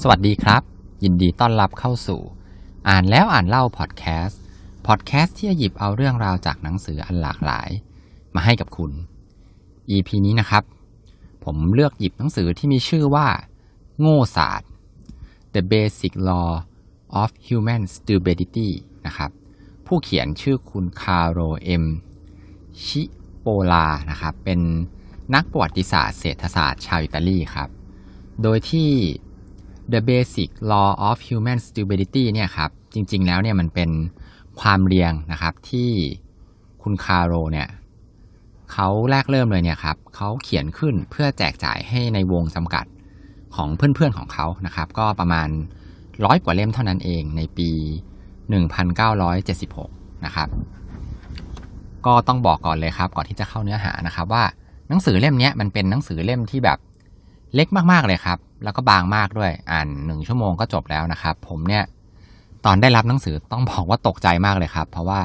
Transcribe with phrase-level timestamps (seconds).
[0.00, 0.62] สวัสดีครับ
[1.04, 2.20] ยินดีต้อนรับเข้าสู่
[2.88, 4.40] อ่านแล้วอ่านเล่าพอดแคสต์
[4.86, 7.68] พอดแคสต์ที่จะหยิบเอาเรื่องราวจากหนังสืออันหลากหลาย
[8.34, 8.92] มาให้กับคุณ
[9.90, 10.64] EP นี้นะครับ
[11.44, 13.26] ผมเลือกหยิบหนังสือที่มีชื่อว่า
[14.00, 14.70] โง่ศาสตร์
[15.54, 16.50] The Basic Law
[17.22, 18.68] of Human Stupidity
[19.06, 19.30] นะครับ
[19.86, 21.84] ผู้เขียนชื่อคุณคาร์โลเอ็ม
[22.84, 23.02] ชิ
[23.40, 24.60] โปลานะครับเป็น
[25.34, 27.68] นักประวัติศาสตร์เศรษฐศาสตร์ชาวอิตาลีครับ
[28.42, 28.90] โดยที่
[29.92, 33.90] The Basic Law of Human Stupidity เนี่ยครับจริง ๆ แล้วเนี่ยมันเป็น
[34.60, 35.90] ความเรียงนะครับที่
[36.82, 37.68] คุณคาร์โรเนี่ย
[38.72, 42.84] เขาแรกเริ่มเลยเนี่ยครับเขาเขียนขึ้นเพื่อแจกจ่ายให้ในวงจำกัด
[43.54, 45.48] ของเพื่อนๆของเขานะครับ ก็ประมาณ
[46.24, 47.70] ร้อยกว่าเล่มเท่านั้นเองในปี
[48.56, 50.48] 1976 นะครับ
[52.06, 54.44] ก็ต้องบอกก่อนเลยครับ ก่อนที่จะเข้าเนื้อหานะครับ ว่า
[54.88, 56.78] หนังสือเล่มนี้มันเป็นหนังสือเล่มที่แบบ
[57.54, 61.84] เล็กมากๆเลยครับ แล้วก็บางมากด้วย อ่านหนึ่งชั่วโมงก็จบแล้วนะครับ ผมเนี่ย
[62.64, 65.20] ตอนได้รับหนังสือต้องบอกว่าตกใจมากเลยครับ เพราะว่า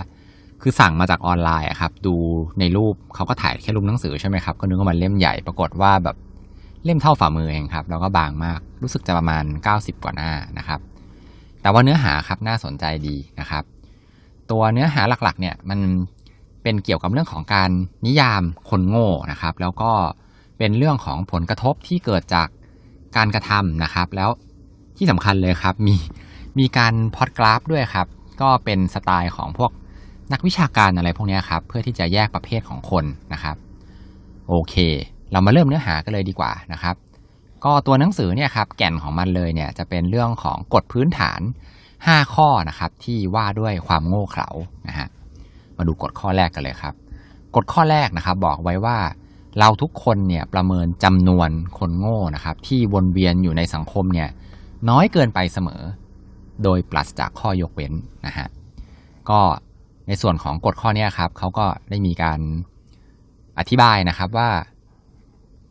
[0.62, 2.16] คือสั่งมาจากออนไลน์ครับ ดู
[2.60, 6.18] ในรูปเขาก็ถ่ายแค่รูปหนังสือใช่ไหมครับ ก็นึกว่ามันเล่มใหญ่ปรากฏว่าแบบ
[6.86, 10.80] เล่มเท่าฝ่ามือเองครับ แล้วก็บางมาก รู้สึกจะประมาณ 90 กว่าหน้านะครับ
[11.62, 13.64] แต่ว่าเนื้อหาครับน่าสนใจดีนะครับ
[14.52, 15.80] ตัวเนื้อหาหลักๆ เนี่ยมัน
[16.64, 17.70] เป็นเกี่ยวกับเรื่องของการ
[18.06, 19.92] นิยามคนโง่นะครับ แล้วก็
[20.58, 22.48] เป็นเรื่องของผลกระทบที่เกิดจาก
[23.18, 24.30] การกระทำนะครับ แล้ว
[24.98, 25.96] ที่สำคัญเลยครับ มี
[26.60, 28.08] มีการพอดกราฟด้วยครับ
[28.42, 29.72] ก็เป็นสไตล์ของพวก
[30.34, 33.56] นักวิชาการอะไรพวกนี้ครับ เพื่อที่จะแยกประเภทของคนนะครับ
[34.48, 34.76] โอเค
[35.32, 36.96] เรามาเริ่มเนื้อหากันเลยดีกว่านะครับ
[37.66, 41.42] ก็ตัวหนังสือเนี่ยครับ แก่นของมันเลยเนี่ยจะเป็นเรื่องของกฎพื้นฐาน
[41.88, 44.50] 5 ข้อนะครับ ที่ว่าด้วยความโง่เขลา
[44.88, 45.08] นะฮะ
[45.78, 46.94] มาดูกฎข้อแรกกันเลยครับ
[47.56, 48.98] กฎข้อแรกนะครับ บอกไว้ว่า
[49.60, 54.30] เราทุกคนเนี่ยประเมินจำนวนคนโง่นะครับ ที่วนเวียนอยู่ในสังคมเนี่ย
[54.90, 55.82] น้อยเกินไปเสมอ
[56.64, 57.94] โดยปราศจากข้อยกเว้น
[58.26, 58.48] นะฮะ
[59.30, 59.40] ก็
[60.08, 62.40] ในส่วนของกฎข้อนี้ครับเขาก็ได้มีการ
[63.60, 64.50] อธิบายนะครับว่า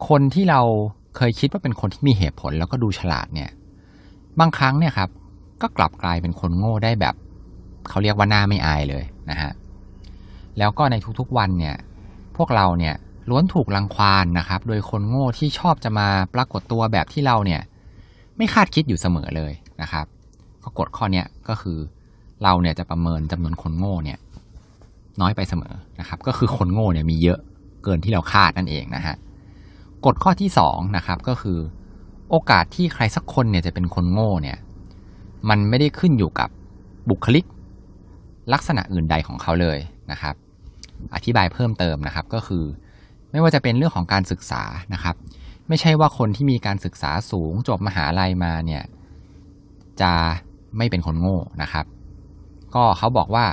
[0.08, 0.60] คนที่เรา
[1.16, 3.50] เคยคิดว่าเป็นคนที่มีเหตุผลแล้วก็ดูฉลาดเนี่ย
[4.40, 5.10] บางครั้งเนี่ยครับ
[5.62, 7.14] ก็กลับกลายเป็นคนโง่ได้แบบ
[7.88, 9.52] เขาเรียกว่าหน้าไม่อายเลยนะฮะ
[10.58, 11.76] แล้วก็ในทุกๆวันเนี่ย
[12.36, 12.94] พวกเราเนี่ย
[13.30, 17.60] ล้วนถูกรังควานนะครับ โดยคนโง่ที่ชอบจะมาปรากฏตัวแบบที่เราเนี่ย
[18.36, 20.06] ไม่คาดคิดอยู่เสมอเลยนะครับ
[20.62, 21.78] ก็กฎข้อนี้ก็คือ
[22.42, 24.18] เราเนี่ยจะประเมินจำนวนคนโง่เนี่ย
[25.20, 27.38] น้อยไปเสมอนะครับ ก็คือคนโง่เนี่ยมีเยอะ
[27.84, 29.16] เกินที่เราคาดนั่นเองนะฮะ
[30.06, 31.58] กฎข้อที่สองนะครับก็คือ
[32.30, 34.58] โอกาสที่ใครสักคนเนี่ยจะเป็นคนโง่เนี่ย
[35.48, 36.48] มันไม่ได้ขึ้นอยู่กับ
[37.10, 37.44] บุคลิก
[38.52, 39.78] ลักษณะอื่นใดของเขาเลย
[40.10, 40.34] นะครับ
[41.14, 42.64] อธิบายเพิ่มเติมนะครับก็คือ
[43.32, 44.62] ไม่ว่าจะเป็นเรื่องของการศึกษา
[44.94, 45.16] นะครับ
[45.68, 48.82] ไม่ใช่ว่าคนที่มีการศึกษาสูงจบมหาลัยมาเนี่ย
[50.00, 50.12] จะ
[50.76, 51.86] ไม่เป็นคนโง่นะครับ
[52.74, 53.46] ก็เขาบอกว่า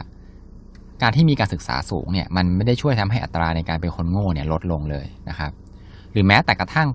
[1.02, 5.52] การที่มีการศึกษาสูงเนี่ยมันไม่ได้ช่วยทำให้อัตราในการเป็นคนโง่เนี่ยลดลงเลยนะครับ
[6.12, 6.88] หรือแม้แต่กระทั่ง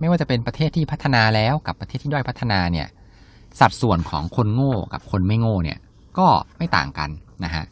[0.00, 2.86] ไม่ว่าจะเป็นประเทศที่พัฒนาแล้วกับประเทศที่ด้อยพัฒนาเนี่ย
[3.60, 5.78] สัดส่วนของคนโง่กับคนไม่โง่เนี่ย
[6.18, 6.26] ก็
[6.58, 7.10] ไม่ต่างกัน
[7.44, 7.64] นะฮะ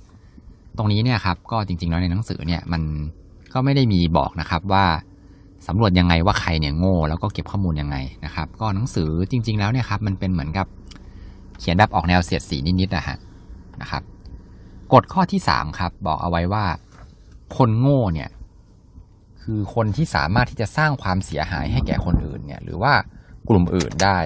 [0.78, 2.82] ตรงนี้เนี่ยครับก็จริงๆแล้วในหนังสือเนี่ยมัน
[3.56, 4.86] ก็ไม่ได้มีบอกนะครับว่า
[5.66, 10.66] สำรวจยังไงว่าใครเนี่ยโง่แล้วก็เก็บข้อมูลยังไงนะครับ ก็หนังสือจริง ๆ แล้วเนี่ยครับมันเป็นเหมือนกับ
[11.58, 13.16] เขียนแบบออกแนวเสียดสีนิดๆนะฮะ
[13.80, 14.02] นะครับ
[14.92, 16.64] กฎข้อที่สามครับ บอกเอาไว้ว่า
[17.56, 18.30] คนโง่เนี่ย
[19.42, 22.92] คือคนที่สามารถที่จะสร้างความเสียหายให้แก่คนอื่นเนี่ย หรือว่า
[23.48, 24.18] กลุ่มอื่นได้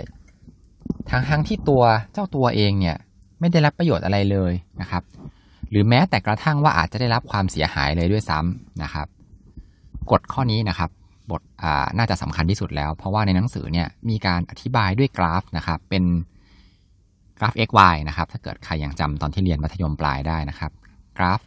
[1.10, 1.82] ทั้งทั้งที่ตัว
[2.12, 2.96] เจ้าตัวเองเนี่ย
[3.40, 5.02] ไม่ได้รับประโยชน์อะไรเลยนะครับ
[5.70, 9.06] หรือแม้แต่กระทั่งว่าอาจจะได้รับความเสียหายเลยด้วยซ้ำนะครับ
[10.10, 10.90] กฎข้อนี้นะครับ
[11.30, 11.42] บท
[11.98, 16.04] น่าจะสำคัญที่สุดแล้ว เพราะว่าในหนังสือเนี่ยมีการอธิบายด้วยกราฟนะครับ เป็น
[17.38, 20.72] กราฟ x y นะครับ ถ้าเกิดใครยังจำตอนที่เรียนมัธยมปลายได้นะครับ
[21.18, 21.40] กราฟ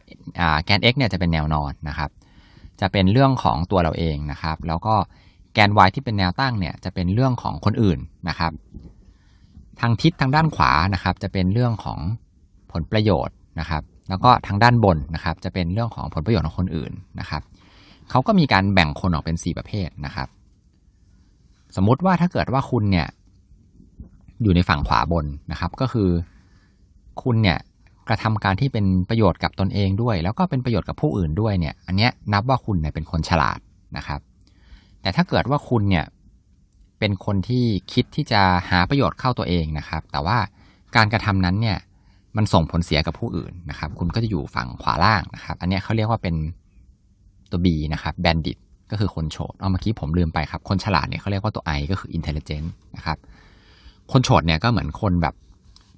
[0.65, 2.09] แกน x เนี่ยจะเป็นแนวนอนนะครับ
[2.81, 4.95] จะเป็นเรื่องของตัวเราเองนะครับ แล้วก็
[5.53, 7.99] แกน y ที่เป็นแนวตั้งเนี่ยจะเป็นเรื่องของคนอื่น
[8.29, 8.51] นะครับ
[9.79, 11.99] ทางทิศทางด้านขวานะครับ จะเป็นเรื่องของ
[12.71, 17.41] ผลประโยชน์นะครับ แล้วก็ทางด้านบนนะครับ จะเป็นเรื่องของผลประโยชน์ของคนอื่นนะครับ
[18.13, 20.27] เขาก็มีการแบ่งคนออกเป็นสี่ประเภทนะครับ
[21.75, 23.07] สมมุติว่าถ้าเกิดว่าคุณเนี่ย
[24.43, 26.09] อยู่ในฝั่งขวาบนนะครับ ก็คือ
[27.23, 27.59] คุณเนี่ย
[28.07, 33.59] กระทำการที่เป็นประโยชน์กับตนเองด้วย แล้วก็เป็นประโยชน์กับผู้อื่นด้วยเนี่ย อันเนี้ยนับว่าคุณเนี่ยเป็นคนฉลาด
[33.97, 34.19] นะครับ
[35.01, 36.05] แต่ถ้าเกิดว่าคุณเนี่ย
[36.99, 40.37] เป็นคนที่คิดที่จะหาประโยชน์เข้าตัวเองนะครับ แต่ว่า
[40.95, 41.77] การกระทำนั้นเนี่ย
[42.37, 46.35] มันส่งผลเสียกับผู้อื่นนะครับ คุณก็จะอยู่ฝั่งขวาล่างนะครับ อันเนี้ยเขาเรียกว่าเป็น
[47.53, 48.57] ตัว B นะครับ bandit
[48.91, 53.17] ก็คือคนโฉดเอาเมื่อกี้ผมลืมไปครับ คนฉลาดเนี่ยเขาเรียกว่าตัว I ก็คือ intelligent นะครับ
[54.11, 55.35] คนโฉดเนี่ยก็เหมือนคนแบบ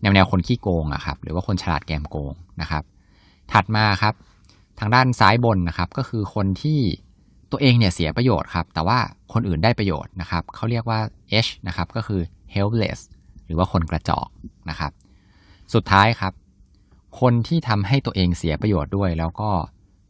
[0.02, 2.84] แนวแนวคนขี้โกงอะครับ หรือว่าคนฉลาดแกมโกงนะครับ
[3.52, 4.14] ถัดมาครับ
[4.80, 6.80] ทางด้านซ้ายบนนะครับ ก็คือคนที่
[7.52, 8.98] ตัวเองเนี่ยเสียประโยชน์ครับ แต่ว่า
[9.34, 11.00] คนอื่นได้ประโยชน์นะครับ เขาเรียกว่า
[11.46, 12.22] H นะครับ ก็คือ
[12.56, 13.00] helpless
[13.46, 14.28] หรือว่าคนกระจอก
[14.70, 14.92] นะครับ
[15.74, 16.34] สุดท้ายครับ
[17.22, 19.50] คนที่ทำให้ตัวเองเสียประโยชน์ด้วย แล้วก็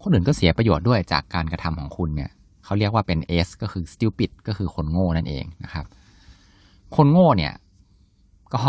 [0.02, 2.30] คนอื่นก็เสียประโยชน์ด้วยจากการกระทำของคุณเนี่ย
[2.66, 5.86] เขาเรียกว่าเป็น S ก็คือ stupid ก็คือคนโง่นั่นเองนะครับ
[6.96, 7.54] คนโง่เนี่ย
[8.54, 8.60] ก็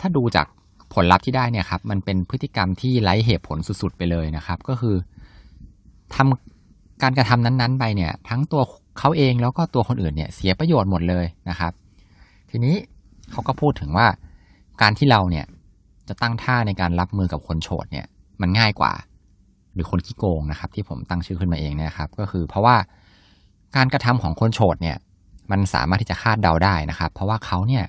[0.00, 0.46] ถ้าดูจาก
[0.94, 4.96] ผลลัพธ์ที่ได้เนี่ยครับ มันเป็นพฤติกรรมที่ไร้เหตุผลสุดๆไปเลยนะครับ ก็คือ
[6.14, 8.62] ทำการกระทำนั้นๆ ไปเนี่ย ทั้งตัว
[8.98, 11.72] เขาเองแล้วก็ตัวคนอื่นเนี่ย เสียประโยชน์หมดเลยนะครับ
[12.50, 12.76] ทีนี้
[13.30, 14.06] เขาก็พูดถึงว่า
[14.82, 15.46] การที่เราเนี่ย
[16.08, 18.06] จะตั้งท่าในการรับมือกับคนโฉดเนี่ย
[18.40, 18.92] มันง่ายกว่า
[19.74, 22.76] หรือคนขี้โกงนะครับ ที่ผมตั้งชื่อขึ้นมาเองเนี่ยครับ ก็คือเพราะว่า
[23.76, 24.96] การกระทำของคนโฉดเนี่ย
[25.50, 27.84] มันสามารถที่จะคาดเดาได้นะครับ เพราะว่าเขาเนี่ย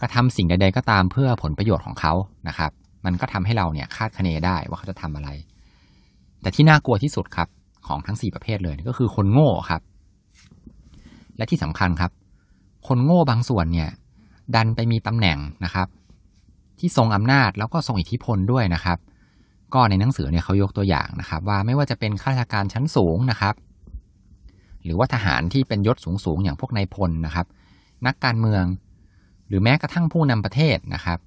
[0.00, 2.12] กระทำสิ่งใดๆก็ตามเพื่อผลประโยชน์ของเขา
[2.48, 2.70] นะครับ
[3.04, 5.28] มันก็ทำให้เราเนี่ยคาดคะเนได้ว่าเขาจะทำอะไร
[6.40, 7.48] แต่ที่น่ากลัวที่สุดครับ
[7.86, 9.82] ของทั้งสี่ประเภทเลยก็คือคนโง่ครับ
[11.36, 12.12] และที่สำคัญครับ
[12.86, 13.90] คนโง่บางส่วนเนี่ย
[14.54, 15.88] ดันไปมีตำแหน่งนะครับ
[16.78, 18.98] ที่ทรงอำนาจแล้วก็ทรงอิทธิพลด้วยนะครับ
[19.74, 23.54] ก็ในหนังสือเนี่ยเขายกตัวอย่างนะครับ ว่าไม่ว่าจะเป็นข้าราชการชั้นสูงนะครับ
[24.84, 27.46] หรือว่าทหารที่เป็นยศสูงๆอย่างพวกนายพลนะครับ
[28.06, 28.64] นักการเมือง
[29.48, 31.18] หรือแม้กระทั่งผู้นำประเทศนะครับ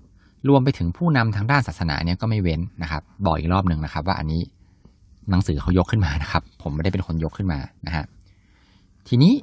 [0.50, 4.42] รวมไปถึงผู้นำทางด้านศาสนาเนี่ยก็ไม่เว้นนะครับ บอกอีกรอบหนึ่งนะครับ ว่าอันนี้
[5.30, 8.06] หนังสือเขายกขึ้นมานะครับ ผมไม่ได้เป็นคนยกขึ้นมานะฮะ
[9.08, 9.34] ทีนี้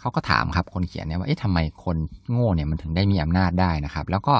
[0.00, 1.96] เขาก็ถามครับคนเขียนเนี่ยว่าเอ๊ะทำไมคน
[2.30, 4.34] โง่เนี่ยมันถึงได้มีอำนาจได้นะครับ แล้วก็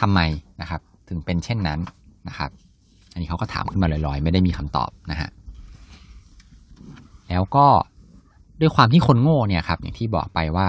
[0.00, 0.20] ทำไม
[0.60, 1.80] นะครับ ถึงเป็นเช่นนั้น
[2.28, 2.50] นะครับ
[3.12, 5.30] อันนี้เขาก็ถามขึ้นมาลอยๆ ไม่ได้มีคำตอบนะฮะ
[7.28, 7.66] แล้วก็
[8.60, 10.68] ด้วยความที่คนโง่เนี่ยครับ อย่างที่บอกไปว่า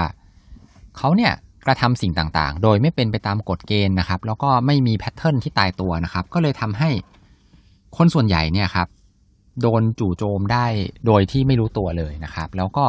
[0.97, 1.33] เขาเนี่ย
[1.65, 6.89] กระทำสิ่งต่างๆ โดยไม่เป็นไปตามกฎเกณฑ์นะครับ แล้วก็ไม่มีแพทเทิร์นที่ตายตัวนะครับ ก็เลยทำให้
[7.97, 8.87] คนส่วนใหญ่เนี่ยครับ
[9.61, 10.65] โดนจู่โจมได้
[11.05, 12.85] โดยที่ไม่รู้ตัวเลยนะครับ แล้วก็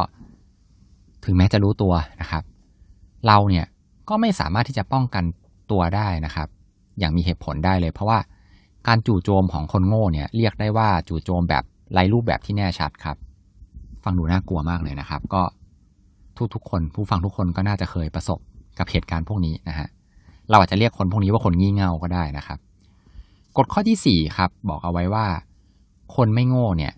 [1.25, 2.43] ถึงแม้จะรู้ตัวนะครับ
[3.27, 3.67] เราเนี่ย
[4.09, 5.25] ก็ไม่สามารถที่จะป้องกัน
[5.71, 6.49] ตัวได้นะครับ
[6.99, 8.19] อย่างมีเหตุผลได้เลย เพราะว่า
[8.89, 13.17] การจู่โจมของคนโง่เนี่ยเรียกได้ว่าจู่โจมแบบไร้รูปแบบที่แน่ชัดครับ
[14.05, 15.43] ฟังดูน่ากลัวมากเลยนะครับ ก็
[16.55, 18.39] ทุกๆคนผู้ฟังทุกคนก็น่าจะเคยประสบ
[18.79, 19.89] กับเหตุการณ์พวกนี้นะฮะ
[20.51, 22.59] เราอาจจะเรียกคนพวกนี้ว่าคนงี่เง่าก็ได้นะครับ
[23.57, 25.27] กฎข้อที่สี่ครับ บอกเอาไว้ว่า
[26.17, 26.93] คนไม่โง่เนี่ย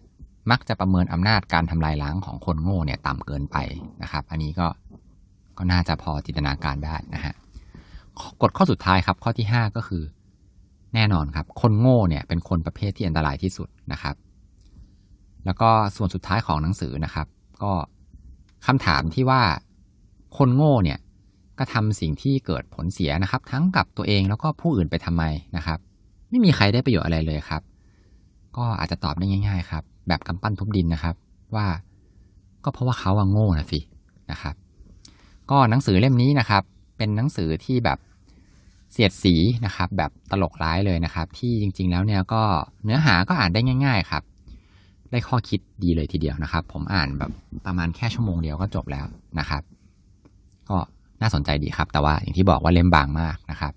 [0.51, 3.57] มักจะประเมินอำนาจการทำลายล้างของคนโง่เนี่ยต่ำเกินไป
[4.03, 4.67] นะครับ อันนี้ก็
[5.59, 7.35] ก็น่าจะพอจินตนาการได้นะฮะ
[8.43, 10.03] กฎข้อสุดท้ายครับ ข้อที่ห้าก็คือ
[10.97, 14.17] แน่นอนครับ คนโง่เนี่ยเป็นคนประเภทที่อันตรายที่สุดนะครับ
[15.47, 17.27] แล้วก็ส่วนสุดท้ายของหนังสือนะครับ
[17.63, 17.73] ก็
[18.67, 19.43] คำถามที่ว่า
[20.39, 20.99] คนโง่เนี่ย
[21.59, 25.23] ก็ทำสิ่งที่เกิดผลเสียนะครับ ทั้งกับตัวเองแล้วก็ผู้อื่นไปทำไม
[25.57, 25.79] นะครับ
[26.31, 27.63] ไม่มีใครได้ประโยชน์อะไรเลยครับ
[28.57, 31.15] ก็อาจจะตอบได้ง่าย ๆ ครับ แบบกำปั้นทุบดินนะครับ
[31.55, 31.67] ว่า
[32.65, 33.81] ก็เพราะว่าเขาอะโง่นะสิ
[34.31, 34.55] นะครับ
[35.51, 36.63] ก็หนังสือเล่มนี้นะครับ
[36.97, 37.99] เป็นหนังสือที่แบบ
[38.93, 39.35] เสียดสี
[39.67, 42.43] นะครับแบบตลกร้ายเลยนะครับ ที่จริง ๆ แล้วเนี่ยก็
[42.85, 44.23] เนื้อหาก็อ่านได้ง่าย ๆ ครับ
[45.11, 47.31] ได้ข้อคิดดีเลยทีเดียวนะครับ ผมอ่านแบบ
[47.67, 49.07] ประมาณแค่ชั่วโมงเดียวก็จบแล้ว
[49.39, 49.63] นะครับ
[50.69, 50.77] ก็
[51.21, 53.73] น่าสนใจดีครับ แต่ว่าอย่างที่บอกว่าเล่มบางมากนะครับ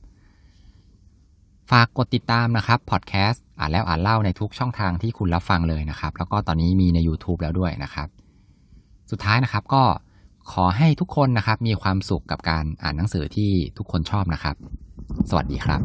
[1.72, 8.08] ฝากกดติดตามนะครับพอดแคสต์อ่านแล้วอ่านเล่าในทุกช่องทางที่คุณรับฟังเลยนะครับ แล้วก็ตอนนี้มีใน YouTube แล้วด้วยนะครับ
[9.12, 9.84] สุดท้ายนะครับก็
[10.52, 14.56] ขอให้ทุกคนนะครับมีความสุขกับการอ่านหนังสือที่ทุกคนชอบนะครับ
[15.30, 15.82] สวัสดีครับ